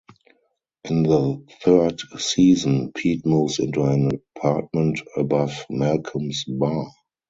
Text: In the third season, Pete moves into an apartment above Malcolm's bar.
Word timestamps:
In 0.83 1.03
the 1.03 1.43
third 1.61 2.01
season, 2.17 2.91
Pete 2.91 3.23
moves 3.23 3.59
into 3.59 3.83
an 3.83 4.09
apartment 4.35 4.99
above 5.15 5.67
Malcolm's 5.69 6.43
bar. 6.45 6.87